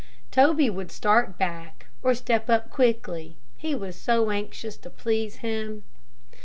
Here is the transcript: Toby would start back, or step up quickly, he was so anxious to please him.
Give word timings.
Toby 0.31 0.67
would 0.67 0.89
start 0.91 1.37
back, 1.37 1.85
or 2.01 2.15
step 2.15 2.49
up 2.49 2.71
quickly, 2.71 3.37
he 3.55 3.75
was 3.75 3.95
so 3.95 4.31
anxious 4.31 4.75
to 4.77 4.89
please 4.89 5.35
him. 5.45 5.83